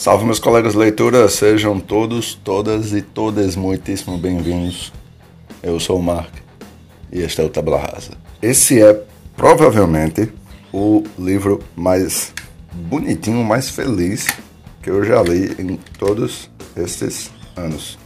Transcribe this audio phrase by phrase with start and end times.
[0.00, 4.90] Salve meus colegas leituras, sejam todos, todas e todas muitíssimo bem-vindos.
[5.62, 6.32] Eu sou o Mark
[7.12, 8.12] e este é o Tabla Rasa.
[8.40, 8.98] Esse é
[9.36, 10.32] provavelmente
[10.72, 12.32] o livro mais
[12.72, 14.26] bonitinho, mais feliz
[14.82, 17.98] que eu já li em todos estes anos.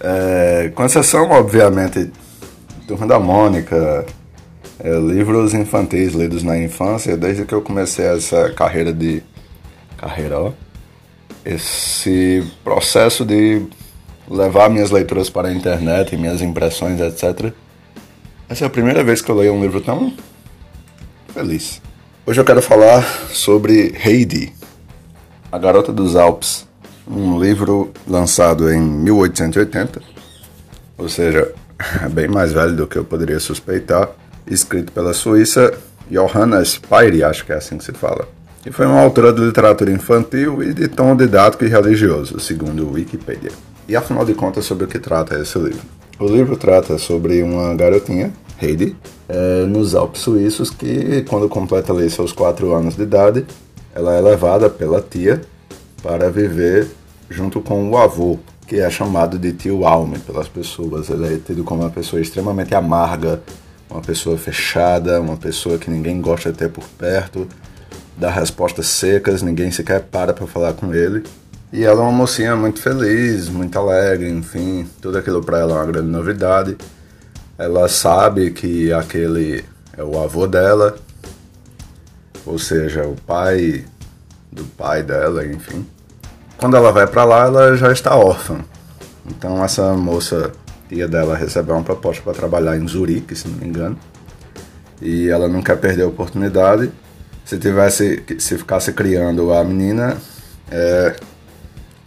[0.00, 2.10] É, com exceção, obviamente,
[2.88, 4.04] Turma da Mônica,
[4.80, 9.22] é, livros infantis lidos na infância, desde que eu comecei essa carreira de.
[9.96, 10.67] carreira, ó.
[11.44, 13.62] Esse processo de
[14.28, 17.52] levar minhas leituras para a internet, minhas impressões, etc.
[18.48, 20.12] Essa é a primeira vez que eu leio um livro tão
[21.32, 21.80] feliz.
[22.26, 24.52] Hoje eu quero falar sobre Heidi,
[25.50, 26.66] A Garota dos Alpes,
[27.06, 30.02] um livro lançado em 1880,
[30.98, 31.52] ou seja,
[32.12, 34.10] bem mais velho do que eu poderia suspeitar,
[34.46, 35.72] escrito pela Suíça
[36.10, 38.28] Johanna Spyri, acho que é assim que se fala.
[38.66, 42.92] E foi uma autora de literatura infantil e de tom didático e religioso, segundo o
[42.92, 43.50] Wikipedia.
[43.88, 45.80] E afinal de contas, sobre o que trata esse livro?
[46.18, 48.96] O livro trata sobre uma garotinha, Heidi,
[49.28, 53.46] é, nos Alpes Suíços, que quando completa ali seus 4 anos de idade,
[53.94, 55.40] ela é levada pela tia
[56.02, 56.88] para viver
[57.30, 61.08] junto com o avô, que é chamado de tio Alme pelas pessoas.
[61.08, 63.40] Ele é tido como uma pessoa extremamente amarga,
[63.88, 67.46] uma pessoa fechada, uma pessoa que ninguém gosta de ter por perto,
[68.18, 71.24] dá respostas secas, ninguém sequer para para falar com ele.
[71.72, 75.76] E ela é uma mocinha muito feliz, muito alegre, enfim, tudo aquilo para ela é
[75.76, 76.76] uma grande novidade.
[77.58, 79.64] Ela sabe que aquele
[79.96, 80.96] é o avô dela,
[82.46, 83.84] ou seja, o pai
[84.50, 85.86] do pai dela, enfim.
[86.56, 88.58] Quando ela vai para lá, ela já está órfã.
[89.26, 90.52] Então essa moça
[90.88, 93.98] tia dela recebeu uma proposta para trabalhar em Zurique, se não me engano.
[95.02, 96.90] E ela não quer perder a oportunidade.
[97.48, 100.18] Se tivesse, se ficasse criando a menina,
[100.70, 101.16] é,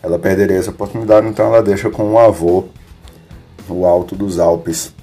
[0.04, 1.26] ela perderia essa oportunidade.
[1.26, 2.66] Então ela deixa com o avô
[3.68, 4.94] no alto dos Alpes.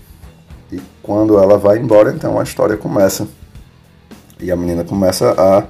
[0.71, 3.27] E quando ela vai embora, então a história começa.
[4.39, 5.65] E a menina começa a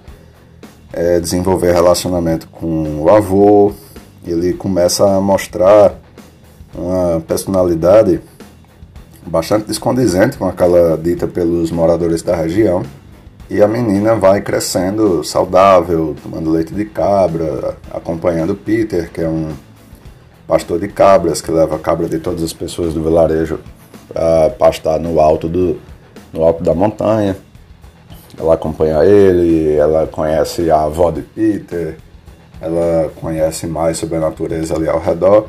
[0.92, 3.72] é, desenvolver relacionamento com o avô.
[4.22, 5.94] Ele começa a mostrar
[6.75, 8.21] uma personalidade
[9.26, 12.82] bastante descondizente com aquela dita pelos moradores da região.
[13.50, 19.53] E a menina vai crescendo saudável, tomando leite de cabra, acompanhando Peter, que é um
[20.47, 23.59] pastor de cabras que leva a cabra de todas as pessoas do vilarejo
[24.12, 25.81] para pastar no alto do
[26.31, 27.38] no alto da montanha.
[28.38, 31.97] Ela acompanha ele, ela conhece a avó de Peter,
[32.60, 35.48] ela conhece mais sobre a natureza ali ao redor.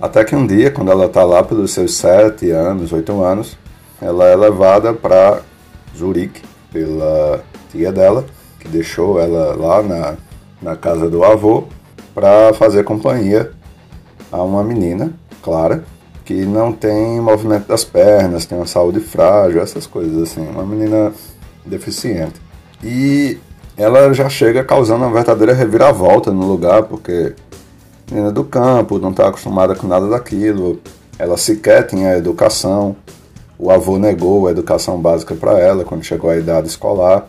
[0.00, 3.58] Até que um dia, quando ela está lá pelos seus sete anos, oito anos,
[4.00, 5.40] ela é levada para
[5.94, 6.40] Zurique
[6.72, 8.24] pela tia dela,
[8.58, 10.14] que deixou ela lá na,
[10.60, 11.64] na casa do avô,
[12.14, 13.52] para fazer companhia
[14.30, 15.84] a uma menina, Clara,
[16.24, 21.12] que não tem movimento das pernas, tem uma saúde frágil, essas coisas assim, uma menina
[21.64, 22.40] deficiente.
[22.82, 23.38] E
[23.76, 27.34] ela já chega causando uma verdadeira reviravolta no lugar, porque
[28.10, 30.80] menina do campo, não está acostumada com nada daquilo,
[31.18, 32.96] ela sequer tinha educação,
[33.60, 37.28] o avô negou a educação básica para ela quando chegou à idade escolar,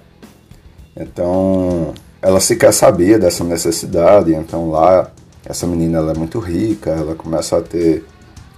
[0.95, 5.11] então ela sequer sabia dessa necessidade, então lá
[5.45, 8.05] essa menina ela é muito rica, ela começa a ter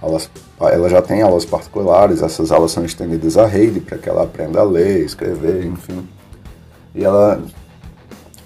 [0.00, 0.30] aulas,
[0.60, 4.60] ela já tem aulas particulares, essas aulas são estendidas à rede para que ela aprenda
[4.60, 6.06] a ler, escrever, enfim.
[6.94, 7.42] E ela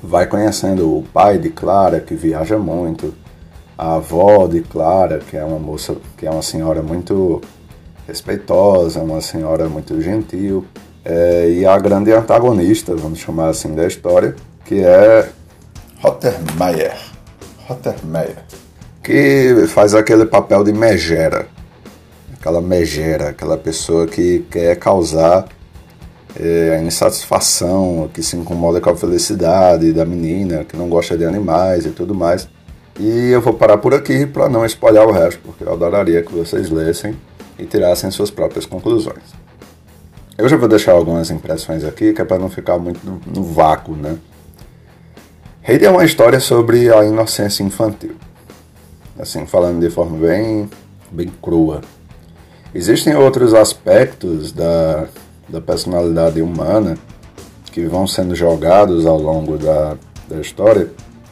[0.02, 3.12] vai conhecendo o pai de Clara, que viaja muito,
[3.76, 7.42] a avó de Clara, que é uma moça, que é uma senhora muito
[8.08, 10.64] respeitosa, uma senhora muito gentil,
[11.04, 15.28] é, e a grande antagonista, vamos chamar assim, da história, que é
[16.00, 16.96] Rottermeier.
[17.66, 18.38] Rottermeier.
[19.02, 21.48] Que faz aquele papel de megera.
[22.38, 25.46] Aquela megera, aquela pessoa que quer causar
[26.38, 31.24] é, a insatisfação, que se incomoda com a felicidade da menina, que não gosta de
[31.24, 32.48] animais e tudo mais.
[32.98, 36.32] E eu vou parar por aqui para não espalhar o resto, porque eu adoraria que
[36.32, 37.14] vocês lessem
[37.58, 39.22] e tirassem suas próprias conclusões.
[40.36, 43.42] Eu já vou deixar algumas impressões aqui, que é para não ficar muito no, no
[43.42, 44.16] vácuo, né?
[45.66, 48.14] Heidi é uma história sobre a inocência infantil.
[49.18, 50.70] Assim, falando de forma bem,
[51.10, 51.80] bem crua.
[52.74, 55.08] Existem outros aspectos da,
[55.48, 56.96] da personalidade humana
[57.72, 59.96] que vão sendo jogados ao longo da,
[60.28, 60.88] da história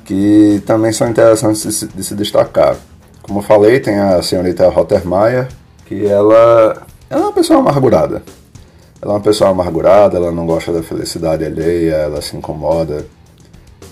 [0.07, 2.77] que também são interessantes de se, de se destacar.
[3.23, 5.49] Como falei, tem a senhorita Rottermeier,
[5.87, 8.23] que ela, ela é uma pessoa amargurada.
[9.01, 13.07] Ela é uma pessoa amargurada, ela não gosta da felicidade alheia, ela se incomoda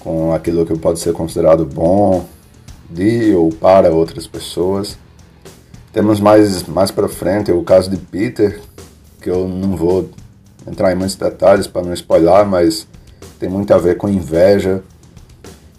[0.00, 2.24] com aquilo que pode ser considerado bom
[2.90, 4.98] de ou para outras pessoas.
[5.92, 8.60] Temos mais, mais para frente o caso de Peter,
[9.20, 10.10] que eu não vou
[10.66, 12.86] entrar em muitos detalhes para não spoiler, mas
[13.38, 14.82] tem muito a ver com inveja.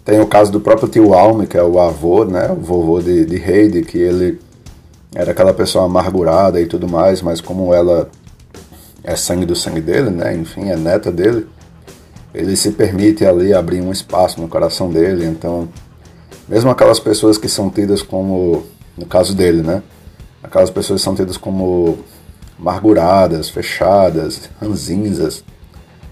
[0.04, 3.24] Tem o caso do próprio tio Alme, que é o avô, né, o vovô de,
[3.26, 4.40] de Heidi, que ele
[5.14, 8.10] era aquela pessoa amargurada e tudo mais, mas como ela
[9.02, 11.46] é sangue do sangue dele, né, enfim, é neta dele,
[12.34, 15.68] ele se permite ali abrir um espaço no coração dele, então,
[16.48, 18.64] mesmo aquelas pessoas que são tidas como,
[18.96, 19.82] no caso dele, né,
[20.42, 21.98] aquelas pessoas que são tidas como
[22.58, 25.44] amarguradas, fechadas, ranzinzas,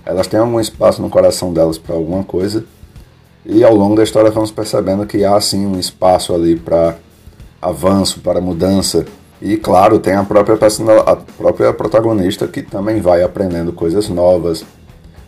[0.04, 2.64] elas têm algum espaço no coração delas para alguma coisa.
[3.46, 6.96] E ao longo da história vamos percebendo que há sim um espaço ali para
[7.68, 9.04] avanço, para mudança.
[9.40, 10.56] E claro, tem a própria,
[11.06, 14.64] a própria protagonista que também vai aprendendo coisas novas,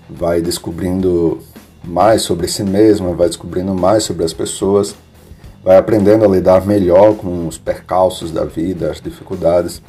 [0.09, 1.39] vai descobrindo
[1.85, 4.95] mais sobre si mesma, vai descobrindo mais sobre as pessoas,
[5.63, 9.83] vai aprendendo a lidar melhor com os percalços da vida, as dificuldades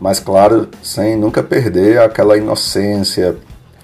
[0.00, 3.36] mas claro, sem nunca perder aquela inocência,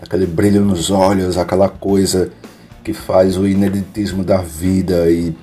[0.03, 2.31] aquele brilho nos olhos, aquela coisa
[2.83, 5.35] que faz o ineditismo da vida e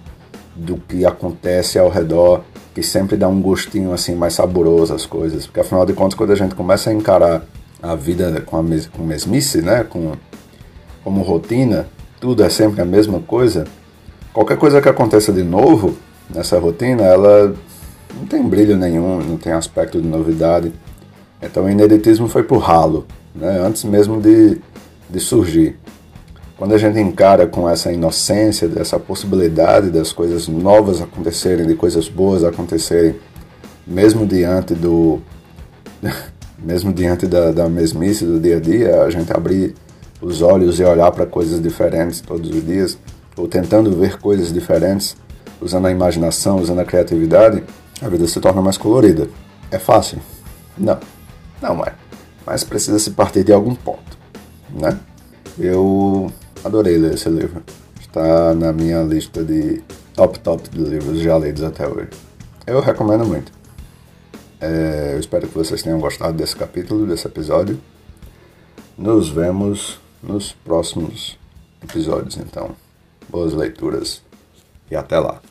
[0.57, 2.43] do que acontece ao redor,
[2.73, 6.31] que sempre dá um gostinho assim mais saboroso às coisas, porque afinal de contas quando
[6.31, 7.43] a gente começa a encarar
[7.81, 10.13] a vida com a mes com mesmice, né, com
[11.03, 11.87] como rotina,
[12.19, 13.65] tudo é sempre a mesma coisa.
[14.33, 15.95] Qualquer coisa que aconteça de novo
[16.29, 17.55] nessa rotina, ela
[18.15, 20.73] não tem brilho nenhum, não tem aspecto de novidade.
[21.41, 23.59] Então o ineditismo foi por ralo, né?
[23.61, 24.59] antes mesmo de,
[25.09, 25.77] de surgir.
[26.57, 32.09] Quando a gente encara com essa inocência, dessa possibilidade das coisas novas acontecerem, de coisas
[32.09, 33.15] boas acontecerem,
[33.85, 35.21] mesmo diante do.
[36.57, 39.75] mesmo diante da, da mesmice do dia a dia, a gente abrir
[40.19, 42.97] os olhos e olhar para coisas diferentes todos os dias,
[43.37, 45.15] ou tentando ver coisas diferentes,
[45.61, 47.63] usando a imaginação, usando a criatividade,
[48.01, 49.29] a vida se torna mais colorida.
[49.69, 50.17] É fácil?
[50.75, 50.97] Não,
[51.61, 51.93] não é.
[52.43, 54.17] Mas precisa se partir de algum ponto,
[54.71, 54.97] né?
[55.59, 56.31] Eu
[56.67, 57.63] adorei ler esse livro.
[57.99, 59.81] Está na minha lista de
[60.13, 62.09] top top de livros já lidos até hoje.
[62.65, 63.51] Eu recomendo muito.
[64.59, 67.79] É, eu espero que vocês tenham gostado desse capítulo, desse episódio.
[68.97, 71.37] Nos vemos nos próximos
[71.81, 72.75] episódios, então.
[73.29, 74.21] Boas leituras
[74.89, 75.41] e até lá.